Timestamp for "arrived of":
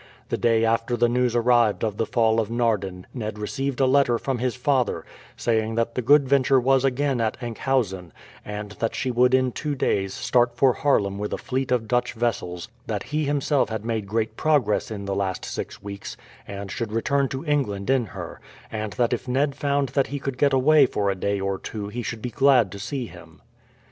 1.35-1.97